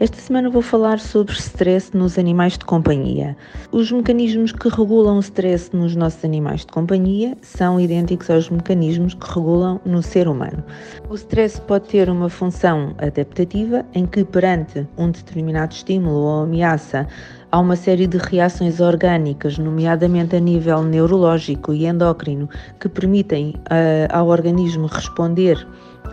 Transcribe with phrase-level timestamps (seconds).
[0.00, 3.36] Esta semana vou falar sobre stress nos animais de companhia.
[3.72, 9.14] Os mecanismos que regulam o stress nos nossos animais de companhia são idênticos aos mecanismos
[9.14, 10.62] que regulam no ser humano.
[11.10, 17.04] O stress pode ter uma função adaptativa, em que, perante um determinado estímulo ou ameaça,
[17.50, 24.16] há uma série de reações orgânicas, nomeadamente a nível neurológico e endócrino, que permitem uh,
[24.16, 25.66] ao organismo responder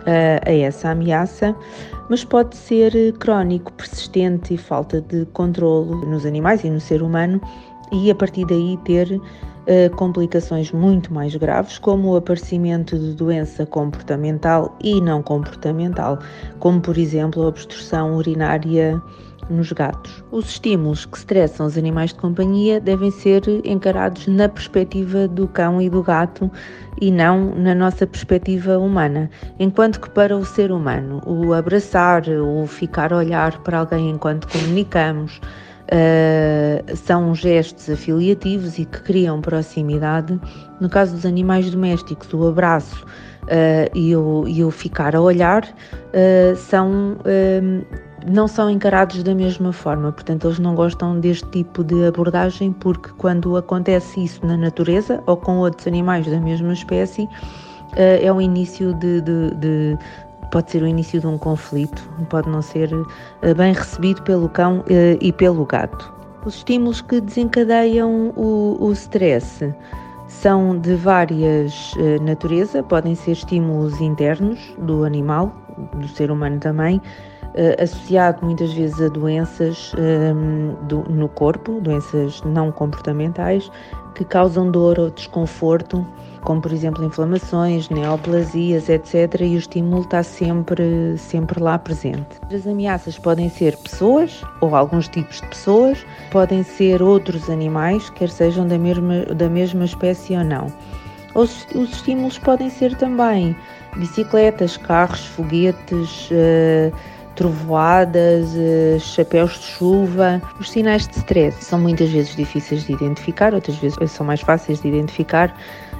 [0.06, 1.54] a essa ameaça
[2.08, 7.02] mas pode ser eh, crónico, persistente e falta de controle nos animais e no ser
[7.02, 7.40] humano,
[7.92, 13.64] e a partir daí ter uh, complicações muito mais graves, como o aparecimento de doença
[13.64, 16.18] comportamental e não comportamental,
[16.58, 19.00] como por exemplo a obstrução urinária
[19.48, 20.24] nos gatos.
[20.30, 25.80] Os estímulos que estressam os animais de companhia devem ser encarados na perspectiva do cão
[25.80, 26.50] e do gato
[27.00, 29.30] e não na nossa perspectiva humana.
[29.58, 34.48] Enquanto que para o ser humano, o abraçar, o ficar a olhar para alguém enquanto
[34.48, 35.40] comunicamos,
[35.86, 40.36] Uh, são gestos afiliativos e que criam proximidade.
[40.80, 43.04] No caso dos animais domésticos, o abraço
[43.44, 47.16] uh, e, o, e o ficar a olhar uh, são
[48.24, 53.10] não são encarados da mesma forma, portanto, eles não gostam deste tipo de abordagem porque
[53.18, 57.28] quando acontece isso na natureza ou com outros animais da mesma espécie,
[57.96, 59.98] eh, é o início de, de, de
[60.50, 62.90] pode ser o início de um conflito, pode não ser
[63.42, 66.12] eh, bem recebido pelo cão eh, e pelo gato.
[66.44, 69.74] Os estímulos que desencadeiam o, o stress
[70.28, 75.52] são de várias natureza, podem ser estímulos internos do animal,
[75.94, 77.00] do ser humano também,
[77.56, 83.70] uh, associado muitas vezes a doenças um, ehm, do, no corpo, doenças não comportamentais,
[84.14, 86.06] que causam dor ou desconforto,
[86.42, 89.40] como por exemplo inflamações, neoplasias, etc.
[89.40, 92.38] E o estímulo está sempre, sempre lá presente.
[92.52, 98.30] As ameaças podem ser pessoas ou alguns tipos de pessoas, podem ser outros animais, quer
[98.30, 100.66] sejam da mesma, da mesma espécie ou não.
[101.34, 103.54] Os, os estímulos podem ser também
[103.96, 106.30] bicicletas, carros, foguetes.
[106.30, 110.42] Uh, trovoadas, eh, chapéus de chuva.
[110.58, 114.80] Os sinais de stress são muitas vezes difíceis de identificar, outras vezes são mais fáceis
[114.80, 115.54] de identificar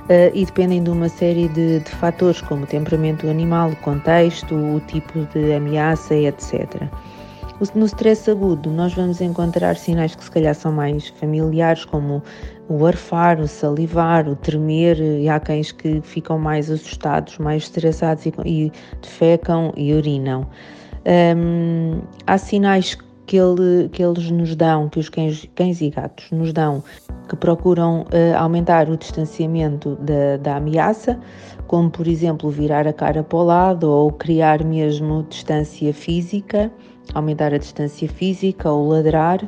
[0.06, 3.76] uh, e dependem de uma série de, de fatores, como o temperamento do animal, o
[3.76, 6.88] contexto, o tipo de ameaça, etc.
[7.74, 12.22] No stress agudo, nós vamos encontrar sinais que se calhar são mais familiares, como
[12.68, 18.26] o arfar, o salivar, o tremer, e há cães que ficam mais assustados, mais estressados
[18.26, 20.46] e, e defecam e urinam.
[21.06, 26.30] Um, há sinais que, ele, que eles nos dão, que os cães, cães e gatos
[26.30, 26.82] nos dão,
[27.28, 31.18] que procuram uh, aumentar o distanciamento da, da ameaça,
[31.66, 36.70] como por exemplo virar a cara para o lado ou criar mesmo distância física,
[37.14, 39.40] aumentar a distância física ou ladrar.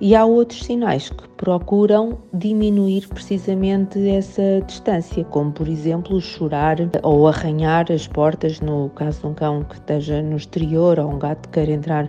[0.00, 7.26] E há outros sinais que procuram diminuir precisamente essa distância, como por exemplo chorar ou
[7.26, 11.48] arranhar as portas, no caso de um cão que esteja no exterior ou um gato
[11.48, 12.08] que queira entrar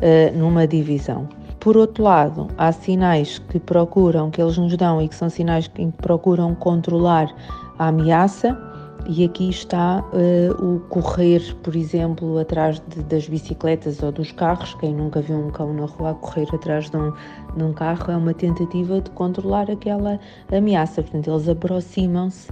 [0.00, 1.28] uh, numa divisão.
[1.60, 5.66] Por outro lado, há sinais que procuram, que eles nos dão e que são sinais
[5.66, 7.28] que procuram controlar
[7.78, 8.56] a ameaça,
[9.08, 14.74] e aqui está uh, o correr, por exemplo, atrás de, das bicicletas ou dos carros.
[14.74, 17.12] Quem nunca viu um cão na rua correr atrás de um,
[17.56, 20.18] de um carro é uma tentativa de controlar aquela
[20.50, 21.02] ameaça.
[21.02, 22.50] Portanto, eles aproximam-se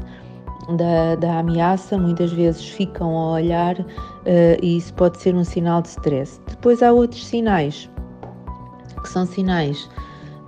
[0.76, 3.86] da, da, ameaça, muitas vezes ficam a olhar uh,
[4.62, 6.40] e isso pode ser um sinal de stress.
[6.48, 7.90] Depois há outros sinais,
[9.02, 9.88] que são sinais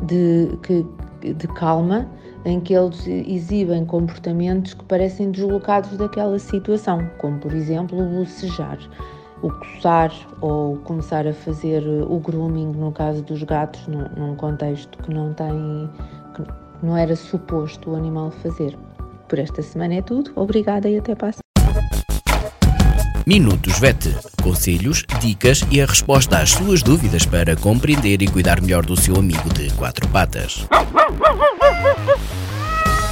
[0.05, 0.87] de, que,
[1.33, 2.09] de calma
[2.45, 8.79] em que eles exibem comportamentos que parecem deslocados daquela situação, como por exemplo o bocejar,
[9.43, 15.13] o coçar ou começar a fazer o grooming no caso dos gatos num contexto que
[15.13, 15.91] não tem
[16.35, 16.43] que
[16.83, 18.79] não era suposto o animal fazer.
[19.29, 20.33] Por esta semana é tudo.
[20.37, 21.33] Obrigada e até para
[23.27, 24.15] Minutos VET.
[24.41, 29.17] Conselhos, dicas e a resposta às suas dúvidas para compreender e cuidar melhor do seu
[29.17, 30.65] amigo de quatro patas.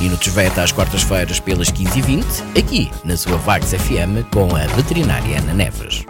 [0.01, 2.25] Minutos VET às quartas-feiras pelas 15h20,
[2.57, 6.05] aqui na sua Vagos FM com a veterinária Ana Neves.